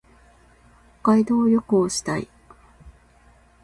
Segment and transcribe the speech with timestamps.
[1.03, 2.27] 北海道旅行したい。